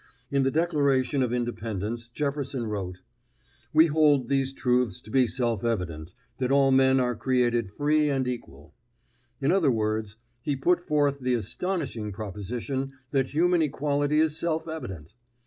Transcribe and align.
In 0.31 0.41
the 0.41 0.49
Declaration 0.49 1.21
of 1.21 1.31
Independence, 1.31 2.07
Jefferson 2.07 2.65
wrote: 2.65 3.01
"We 3.71 3.85
hold 3.85 4.29
these 4.29 4.51
truths 4.51 4.99
to 5.01 5.11
be 5.11 5.27
self 5.27 5.63
evident, 5.63 6.09
that 6.39 6.51
all 6.51 6.71
men 6.71 6.99
are 6.99 7.15
created 7.15 7.69
free 7.69 8.09
and 8.09 8.27
equal." 8.27 8.73
In 9.39 9.51
other 9.51 9.69
words, 9.71 10.15
he 10.41 10.55
put 10.55 10.81
forth 10.81 11.19
the 11.19 11.35
astonishing 11.35 12.11
proposition 12.11 12.93
that 13.11 13.27
human 13.27 13.61
equality 13.61 14.17
is 14.17 14.35
self 14.35 14.67
evident. 14.67 15.13